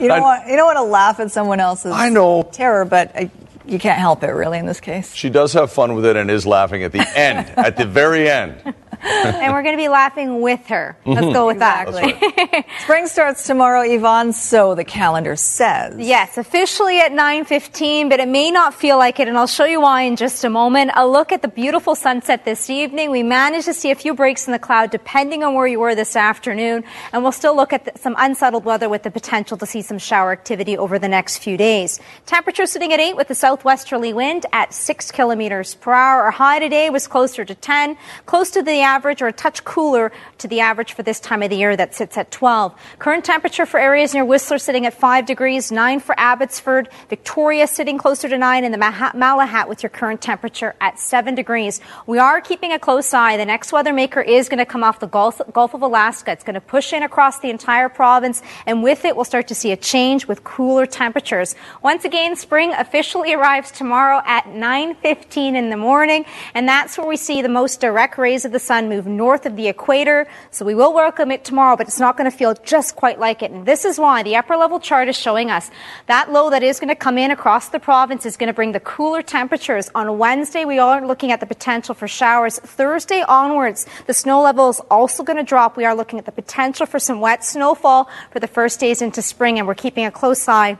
[0.00, 2.48] You don't, want, you don't want to laugh at someone else's I know.
[2.50, 3.30] terror, but I,
[3.66, 5.12] you can't help it, really, in this case.
[5.14, 8.28] She does have fun with it and is laughing at the end, at the very
[8.30, 8.74] end.
[9.02, 10.96] and we're going to be laughing with her.
[11.06, 11.32] Let's Mhm.
[11.32, 12.12] go with Exactly.
[12.12, 12.64] that.
[12.82, 15.94] Spring starts tomorrow, Yvonne, so the calendar says.
[15.98, 19.80] Yes, officially at 9:15, but it may not feel like it and I'll show you
[19.80, 20.90] why in just a moment.
[20.94, 23.10] A look at the beautiful sunset this evening.
[23.10, 25.94] We managed to see a few breaks in the cloud depending on where you were
[25.94, 29.66] this afternoon, and we'll still look at the, some unsettled weather with the potential to
[29.66, 32.00] see some shower activity over the next few days.
[32.26, 36.22] Temperature sitting at 8 with a southwesterly wind at 6 kilometers per hour.
[36.22, 40.12] Our high today was closer to 10, close to the average or a touch cooler
[40.38, 42.72] to the average for this time of the year that sits at 12.
[43.00, 47.98] Current temperature for areas near Whistler sitting at 5 degrees, 9 for Abbotsford, Victoria sitting
[47.98, 51.80] closer to 9, and the Malahat with your current temperature at 7 degrees.
[52.06, 53.36] We are keeping a close eye.
[53.36, 56.30] The next weather maker is going to come off the Gulf, Gulf of Alaska.
[56.30, 59.56] It's going to push in across the entire province, and with it, we'll start to
[59.56, 61.56] see a change with cooler temperatures.
[61.82, 67.16] Once again, spring officially arrives tomorrow at 9:15 in the morning, and that's where we
[67.16, 70.26] see the most direct rays of the sun move north of the equator.
[70.50, 73.42] So we will welcome it tomorrow, but it's not going to feel just quite like
[73.42, 73.50] it.
[73.50, 75.70] And this is why the upper level chart is showing us
[76.06, 78.72] that low that is going to come in across the province is going to bring
[78.72, 79.90] the cooler temperatures.
[79.94, 82.58] On Wednesday, we are looking at the potential for showers.
[82.58, 85.76] Thursday onwards, the snow level is also going to drop.
[85.76, 89.22] We are looking at the potential for some wet snowfall for the first days into
[89.22, 90.78] spring, and we're keeping a close eye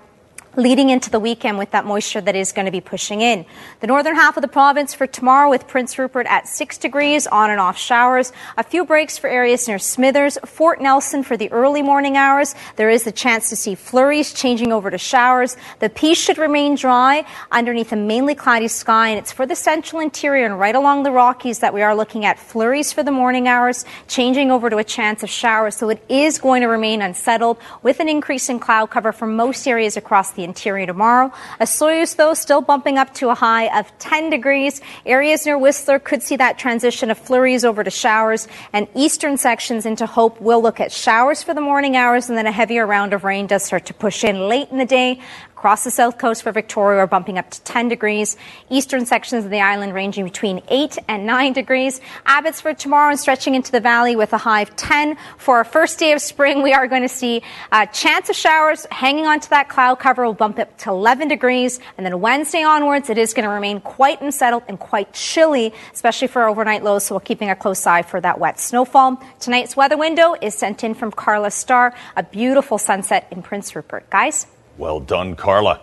[0.57, 3.45] leading into the weekend with that moisture that is going to be pushing in.
[3.81, 7.51] The northern half of the province for tomorrow with Prince Rupert at 6 degrees, on
[7.51, 8.33] and off showers.
[8.57, 10.39] A few breaks for areas near Smithers.
[10.45, 12.55] Fort Nelson for the early morning hours.
[12.77, 15.57] There is the chance to see flurries changing over to showers.
[15.81, 20.01] The Peace should remain dry underneath a mainly cloudy sky, and it's for the central
[20.01, 23.49] interior and right along the Rockies that we are looking at flurries for the morning
[23.49, 25.77] hours, changing over to a chance of showers.
[25.77, 29.67] So it is going to remain unsettled with an increase in cloud cover for most
[29.67, 31.33] areas across the interior tomorrow.
[31.61, 34.81] Osoyoos, though, still bumping up to a high of 10 degrees.
[35.05, 39.87] Areas near Whistler could see that transition of flurries over to showers, and eastern sections
[39.87, 43.13] into Hope will look at showers for the morning hours, and then a heavier round
[43.13, 45.21] of rain does start to push in late in the day.
[45.65, 48.37] Across the south coast for Victoria, we're bumping up to 10 degrees.
[48.69, 52.03] Eastern sections of the island ranging between 8 and 9 degrees.
[52.27, 55.17] Abbotsford tomorrow and stretching into the valley with a high of 10.
[55.39, 57.41] For our first day of spring, we are going to see
[57.73, 61.81] a chance of showers hanging onto that cloud cover will bump up to 11 degrees.
[61.97, 66.29] And then Wednesday onwards, it is going to remain quite unsettled and quite chilly, especially
[66.29, 67.07] for overnight lows.
[67.07, 69.19] So we're keeping a close eye for that wet snowfall.
[69.41, 74.11] Tonight's weather window is sent in from Carla Starr, a beautiful sunset in Prince Rupert.
[74.11, 74.47] Guys?
[74.77, 75.81] Well done, Carla.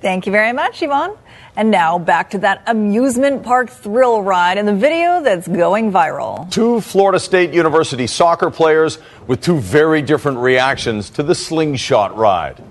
[0.00, 1.16] Thank you very much, Yvonne.
[1.56, 6.50] And now back to that amusement park thrill ride and the video that's going viral.
[6.50, 12.62] Two Florida State University soccer players with two very different reactions to the slingshot ride.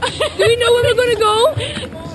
[0.36, 1.54] Do we know where we're going to go?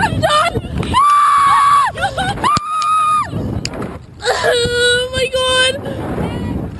[0.00, 0.54] I'm done!
[4.20, 5.72] Oh my god!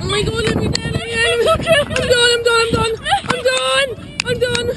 [0.01, 1.39] Oh my god, let me down again!
[1.47, 2.93] I'm done, I'm done, I'm done!
[3.29, 3.87] I'm done!
[4.25, 4.67] I'm done!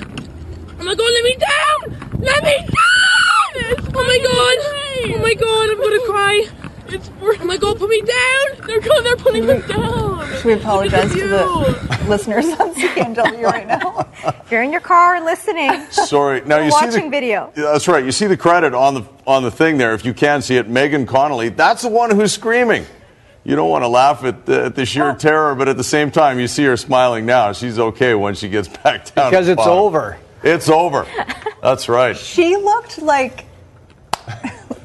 [0.79, 1.79] Oh my god, let me down!
[2.21, 3.87] Let me down!
[3.95, 4.57] Oh my god!
[5.15, 6.47] Oh my god, I'm gonna cry!
[6.89, 8.67] It's oh my god, put me down!
[8.67, 10.27] They're going, they're putting me down!
[10.37, 11.45] Should we apologize to the
[12.13, 14.07] listeners on CNW right now?
[14.25, 16.43] If you're in your car listening, Sorry.
[16.43, 17.53] Now you're you see watching the, video.
[17.55, 18.05] That's right.
[18.05, 19.95] You see the credit on the on the thing there.
[19.95, 21.49] If you can see it, Megan Connolly.
[21.49, 22.85] That's the one who's screaming.
[23.45, 25.15] You don't want to laugh at the, at the sheer oh.
[25.17, 27.53] terror, but at the same time, you see her smiling now.
[27.53, 29.31] She's okay when she gets back down.
[29.31, 29.79] Because to the it's bottom.
[29.79, 30.19] over.
[30.45, 31.07] It's over.
[31.63, 32.17] That's right.
[32.33, 33.47] She looked like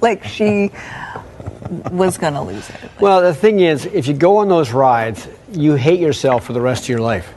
[0.01, 0.71] like she
[1.91, 2.75] was going to lose it.
[2.99, 6.61] Well, the thing is, if you go on those rides, you hate yourself for the
[6.61, 7.33] rest of your life.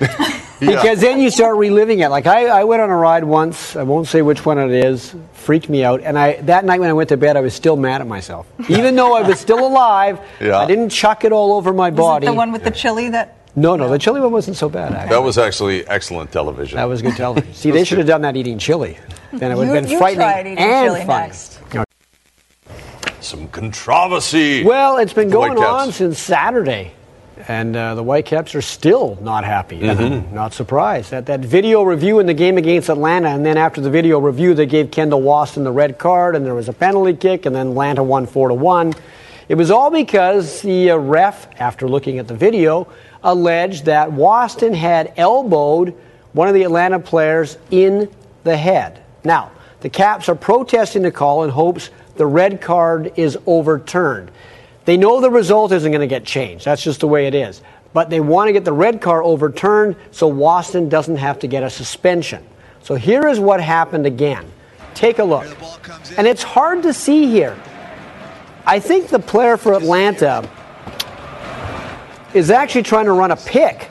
[0.60, 2.08] Because then you start reliving it.
[2.08, 3.76] Like I, I went on a ride once.
[3.76, 5.14] I won't say which one it is.
[5.32, 6.00] Freaked me out.
[6.00, 8.46] And I that night when I went to bed, I was still mad at myself.
[8.70, 10.56] Even though I was still alive, Yeah.
[10.56, 12.26] I didn't chuck it all over my Was body.
[12.26, 14.92] it the one with the chili that no, no, the chili one wasn't so bad.
[14.94, 15.10] Actually.
[15.10, 16.76] That was actually excellent television.
[16.76, 17.52] That was good television.
[17.62, 18.96] See, they should have done that eating chili.
[19.32, 21.26] Then it would have been you frightening tried eating and chili funny.
[21.26, 21.60] next.
[23.20, 24.64] Some controversy.
[24.64, 26.92] Well, it's been going on since Saturday,
[27.48, 29.80] and uh, the Whitecaps are still not happy.
[29.80, 30.32] Mhm.
[30.32, 33.90] Not surprised that that video review in the game against Atlanta, and then after the
[33.90, 37.46] video review, they gave Kendall Waston the red card, and there was a penalty kick,
[37.46, 38.92] and then Atlanta won four to one.
[39.48, 42.88] It was all because the uh, ref, after looking at the video,
[43.22, 45.94] alleged that Waston had elbowed
[46.32, 48.08] one of the Atlanta players in
[48.44, 49.00] the head.
[49.22, 54.30] Now, the Caps are protesting the call in hopes the red card is overturned.
[54.84, 56.64] They know the result isn't going to get changed.
[56.64, 57.62] That's just the way it is.
[57.92, 61.62] But they want to get the red card overturned so Waston doesn't have to get
[61.62, 62.44] a suspension.
[62.82, 64.50] So here is what happened again.
[64.94, 65.46] Take a look.
[66.16, 67.56] And it's hard to see here.
[68.66, 70.48] I think the player for Atlanta
[72.34, 73.88] is actually trying to run a pick.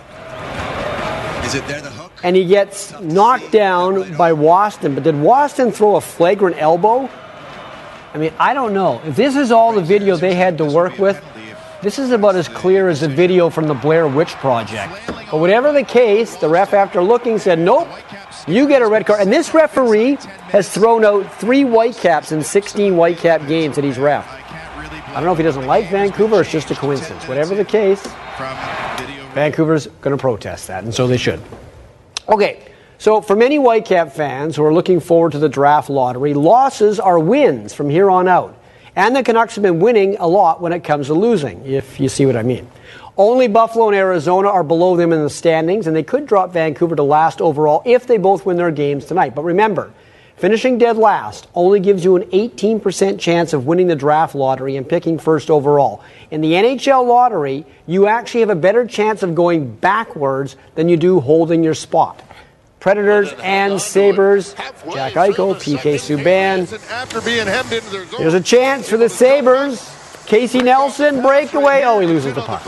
[1.46, 2.04] Is it there the hook?
[2.24, 4.96] and he gets knocked down by Waston.
[4.96, 7.10] But did Waston throw a flagrant elbow?
[8.14, 9.02] I mean, I don't know.
[9.06, 11.24] If this is all the video they had to work with,
[11.82, 14.94] this is about as clear as the video from the Blair Witch Project.
[15.08, 17.90] But whatever the case, the ref, after looking, said, nope,
[18.48, 19.20] you get a red card.
[19.20, 20.18] And this referee
[20.50, 24.28] has thrown out three Whitecaps in 16 Whitecap games that he's ref.
[24.28, 27.28] I don't know if he doesn't like Vancouver or it's just a coincidence.
[27.28, 28.06] Whatever the case,
[29.34, 31.42] Vancouver's going to protest that, and so they should.
[32.30, 32.73] Okay,
[33.04, 37.20] so for many Whitecap fans who are looking forward to the draft lottery, losses are
[37.20, 38.58] wins from here on out.
[38.96, 42.08] And the Canucks have been winning a lot when it comes to losing, if you
[42.08, 42.66] see what I mean.
[43.18, 46.96] Only Buffalo and Arizona are below them in the standings, and they could drop Vancouver
[46.96, 49.36] to last overall if they both win their games tonight.
[49.36, 49.92] But remember,
[50.38, 54.88] finishing dead last only gives you an 18% chance of winning the draft lottery and
[54.88, 56.02] picking first overall.
[56.32, 60.96] In the NHL lottery, you actually have a better chance of going backwards than you
[60.96, 62.24] do holding your spot.
[62.84, 64.56] Predators and Sabres,
[64.92, 66.68] Jack Eichel, PK Subban.
[68.18, 69.90] There's a chance for the Sabres.
[70.26, 71.84] Casey Nelson, breakaway.
[71.86, 72.62] Oh, he loses the puck.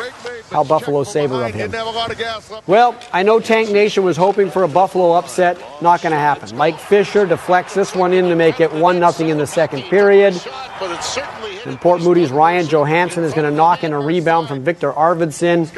[0.52, 1.70] How Buffalo Sabre of him.
[2.66, 5.58] Well, I know Tank Nation was hoping for a Buffalo upset.
[5.82, 6.56] Not going to happen.
[6.56, 10.34] Mike Fisher deflects this one in to make it 1 0 in the second period.
[11.66, 15.70] In Port Moody's, Ryan Johansen is going to knock in a rebound from Viktor Arvidsson.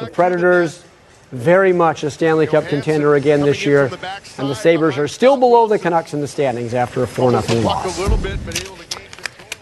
[0.00, 0.84] The Predators
[1.34, 3.86] very much a Stanley Cup contender again this year,
[4.38, 7.60] and the Sabres are still below the Canucks in the standings after a 4 0
[7.60, 7.98] loss.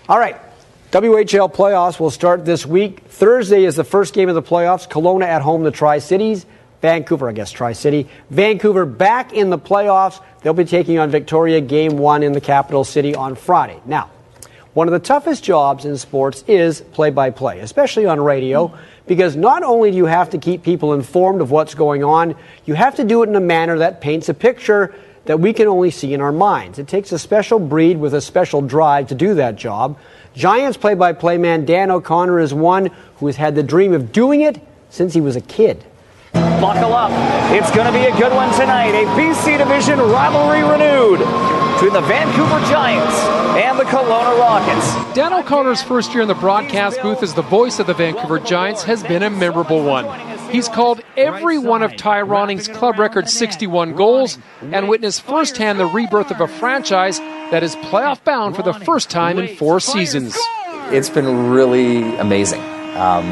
[0.08, 0.36] All right.
[0.90, 3.00] WHL playoffs will start this week.
[3.08, 4.86] Thursday is the first game of the playoffs.
[4.86, 6.44] Kelowna at home, the Tri Cities.
[6.82, 8.08] Vancouver, I guess, Tri City.
[8.28, 10.22] Vancouver back in the playoffs.
[10.42, 13.80] They'll be taking on Victoria game one in the capital city on Friday.
[13.86, 14.10] Now,
[14.74, 18.76] one of the toughest jobs in sports is play by play, especially on radio,
[19.06, 22.34] because not only do you have to keep people informed of what's going on,
[22.64, 24.94] you have to do it in a manner that paints a picture
[25.24, 26.78] that we can only see in our minds.
[26.78, 29.98] It takes a special breed with a special drive to do that job.
[30.34, 34.12] Giants play by play man Dan O'Connor is one who has had the dream of
[34.12, 35.84] doing it since he was a kid.
[36.32, 37.10] Buckle up.
[37.52, 38.94] It's going to be a good one tonight.
[38.94, 43.16] A BC Division rivalry renewed between the Vancouver Giants
[43.56, 45.14] and the Kelowna Rockets.
[45.16, 48.84] Dan O'Connor's first year in the broadcast booth as the voice of the Vancouver Giants
[48.84, 50.06] has been a memorable one.
[50.48, 55.86] He's called every one of Ty Ronning's club record 61 goals and witnessed firsthand the
[55.86, 60.38] rebirth of a franchise that is playoff bound for the first time in four seasons.
[60.92, 62.60] It's been really amazing.
[62.96, 63.26] Um,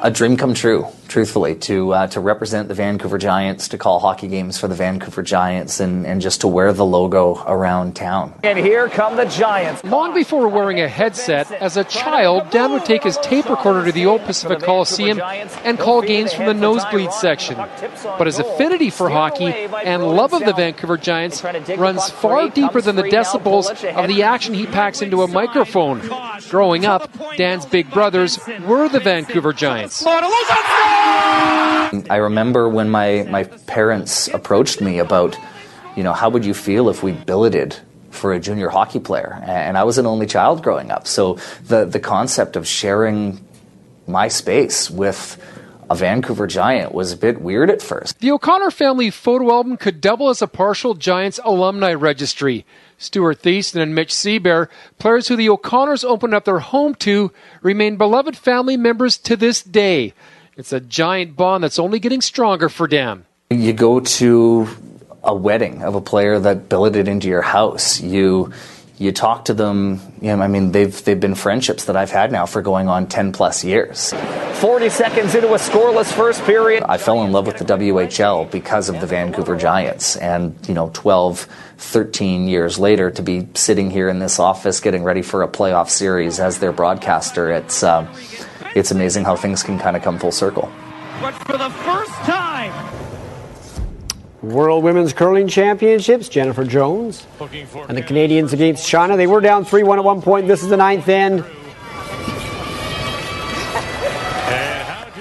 [0.00, 4.28] a dream come true, truthfully, to uh, to represent the Vancouver Giants, to call hockey
[4.28, 8.32] games for the Vancouver Giants, and, and just to wear the logo around town.
[8.42, 9.84] And here come the Giants.
[9.84, 13.92] Long before wearing a headset, as a child, Dan would take his tape recorder to
[13.92, 15.20] the old Pacific Coliseum
[15.64, 17.56] and call games from the nosebleed section.
[17.56, 19.52] But his affinity for hockey
[19.84, 21.44] and love of the Vancouver Giants
[21.76, 26.00] runs far deeper than the decibels of the action he packs into a microphone.
[26.48, 30.02] Growing up, Dan's big brothers were the Vancouver Giants.
[31.02, 35.36] I remember when my, my parents approached me about,
[35.96, 37.76] you know, how would you feel if we billeted
[38.10, 39.42] for a junior hockey player?
[39.44, 41.06] And I was an only child growing up.
[41.06, 43.44] So the, the concept of sharing
[44.06, 45.38] my space with
[45.90, 48.18] a Vancouver Giant was a bit weird at first.
[48.20, 52.64] The O'Connor family photo album could double as a partial Giants alumni registry.
[52.96, 57.96] Stuart Thieston and Mitch Seabear, players who the O'Connors opened up their home to, remain
[57.96, 60.14] beloved family members to this day.
[60.56, 63.24] It's a giant bond that's only getting stronger for Dan.
[63.50, 64.68] You go to
[65.24, 68.00] a wedding of a player that billeted into your house.
[68.00, 68.52] You
[68.98, 70.00] you talk to them.
[70.20, 73.06] You know, I mean, they've they've been friendships that I've had now for going on
[73.06, 74.12] ten plus years.
[74.62, 76.84] 40 seconds into a scoreless first period.
[76.84, 80.90] I fell in love with the WHL because of the Vancouver Giants, and you know,
[80.94, 81.48] 12,
[81.78, 85.88] 13 years later, to be sitting here in this office getting ready for a playoff
[85.88, 88.06] series as their broadcaster, it's um,
[88.74, 90.70] it's amazing how things can kind of come full circle.
[91.20, 92.72] But for the first time,
[94.42, 99.16] World Women's Curling Championships, Jennifer Jones and the Canadians against China.
[99.16, 100.48] They were down 3 1 at one point.
[100.48, 101.44] This is the ninth end.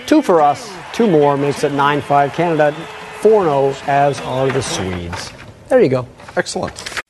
[0.07, 2.73] Two for us, two more makes it 9 5 Canada,
[3.21, 5.31] 4 0, as are the Swedes.
[5.69, 6.07] There you go.
[6.35, 7.00] Excellent.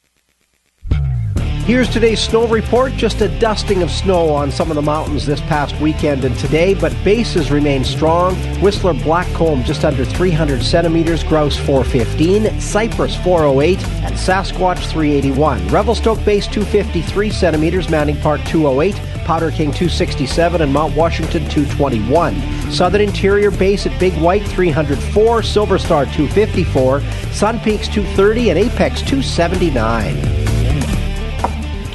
[1.72, 2.92] Here's today's snow report.
[2.98, 6.74] Just a dusting of snow on some of the mountains this past weekend and today,
[6.74, 8.36] but bases remain strong.
[8.60, 15.66] Whistler Blackcomb just under 300 centimeters, Grouse 415, Cypress 408, and Sasquatch 381.
[15.70, 18.94] Revelstoke base 253 centimeters, Manning Park 208,
[19.24, 22.36] Powder King 267, and Mount Washington 221.
[22.70, 27.00] Southern Interior Base at Big White 304, Silver Star 254,
[27.32, 30.51] Sun Peaks 230, and Apex 279.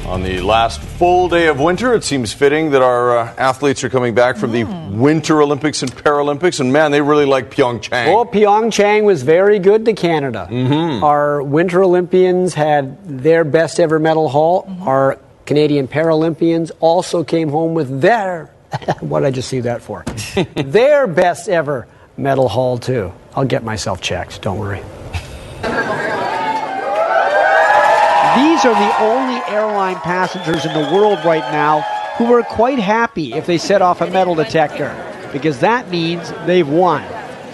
[0.07, 3.89] On the last full day of winter, it seems fitting that our uh, athletes are
[3.89, 6.61] coming back from the Winter Olympics and Paralympics.
[6.61, 8.05] And man, they really like Pyeongchang.
[8.07, 10.47] Well, Pyeongchang was very good to Canada.
[10.49, 11.03] Mm-hmm.
[11.03, 14.73] Our Winter Olympians had their best ever medal haul.
[14.83, 18.45] Our Canadian Paralympians also came home with their,
[19.01, 20.05] what did I just see that for?
[20.55, 21.85] their best ever
[22.15, 23.11] medal haul, too.
[23.35, 24.81] I'll get myself checked, don't worry.
[28.37, 31.81] These are the only airline passengers in the world right now
[32.17, 34.93] who are quite happy if they set off a metal detector,
[35.33, 37.01] because that means they've won.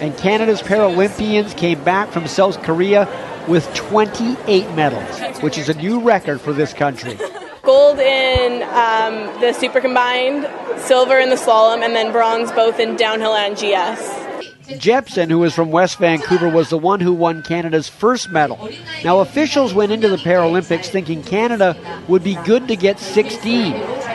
[0.00, 3.08] And Canada's Paralympians came back from South Korea
[3.48, 7.18] with 28 medals, which is a new record for this country.
[7.62, 10.46] Gold in um, the super combined,
[10.82, 14.23] silver in the slalom, and then bronze both in downhill and GS.
[14.66, 18.70] Jepsen, who is from West Vancouver, was the one who won Canada's first medal.
[19.04, 21.76] Now, officials went into the Paralympics thinking Canada
[22.08, 23.74] would be good to get 16.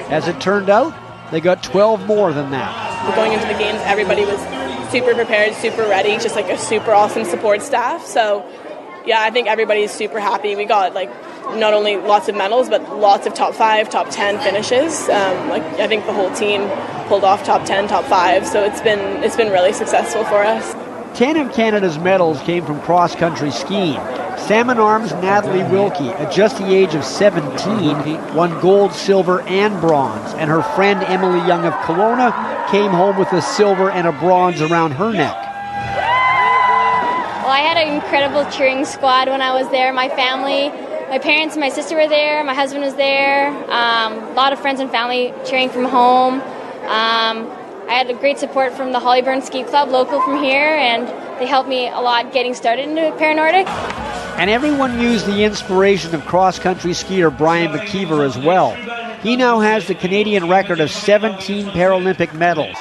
[0.09, 0.93] As it turned out,
[1.31, 3.15] they got 12 more than that.
[3.15, 4.39] Going into the games, everybody was
[4.91, 8.05] super prepared, super ready, just like a super awesome support staff.
[8.05, 8.43] So,
[9.05, 10.55] yeah, I think everybody's super happy.
[10.55, 11.09] We got like
[11.57, 15.09] not only lots of medals, but lots of top five, top ten finishes.
[15.09, 16.67] Um, like I think the whole team
[17.07, 18.45] pulled off top ten, top five.
[18.45, 20.73] So it's been it's been really successful for us.
[21.17, 23.99] Ten of Canada's medals came from cross country skiing.
[24.37, 30.33] Salmon Arm's Natalie Wilkie, at just the age of 17, won gold, silver, and bronze.
[30.35, 32.31] And her friend Emily Young of Kelowna
[32.71, 35.48] came home with a silver and a bronze around her neck.
[37.49, 39.91] Well, I had an incredible cheering squad when I was there.
[39.91, 40.69] My family,
[41.09, 42.43] my parents and my sister were there.
[42.43, 43.47] My husband was there.
[43.71, 46.35] Um, a lot of friends and family cheering from home.
[46.35, 47.49] Um,
[47.89, 51.07] I had great support from the Hollyburn Ski Club, local from here, and
[51.39, 53.65] they helped me a lot getting started into Paranordic.
[54.37, 58.75] And everyone used the inspiration of cross country skier Brian McKeever as well.
[59.23, 62.77] He now has the Canadian record of 17 Paralympic medals.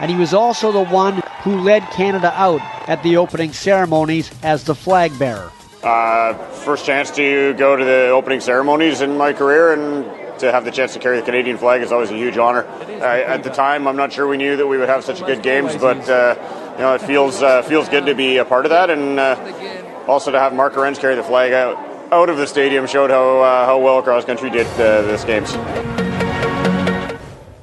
[0.00, 4.64] And he was also the one who led Canada out at the opening ceremonies as
[4.64, 5.52] the flag bearer.
[5.80, 6.34] Uh,
[6.64, 10.72] first chance to go to the opening ceremonies in my career and to have the
[10.72, 12.66] chance to carry the Canadian flag is always a huge honor.
[13.00, 15.40] I, at the time, I'm not sure we knew that we would have such good
[15.44, 16.34] games, but uh,
[16.72, 20.04] you know it feels uh, feels good to be a part of that, and uh,
[20.08, 21.78] also to have Mark Arendz carry the flag out
[22.12, 25.54] out of the stadium showed how uh, how well cross country did uh, this games.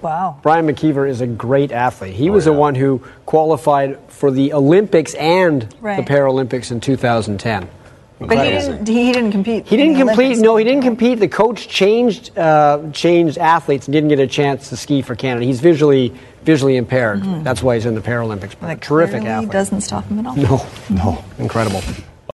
[0.04, 0.38] Wow.
[0.44, 2.14] Brian McKeever is a great athlete.
[2.14, 5.98] He was the one who qualified for the Olympics and Right.
[5.98, 7.68] the Paralympics in 2010.
[8.20, 9.66] But he didn't, he didn't compete.
[9.68, 10.26] He didn't in the complete.
[10.26, 10.42] Olympics.
[10.44, 11.20] No, he didn't compete.
[11.20, 15.46] The coach changed uh, changed athletes and didn't get a chance to ski for Canada.
[15.46, 17.22] He's visually visually impaired.
[17.22, 17.44] Mhm.
[17.44, 18.54] That's why he's in the Paralympics.
[18.62, 19.52] But a terrific athlete.
[19.52, 20.36] doesn't stop him at all.
[20.38, 21.82] No, no, incredible.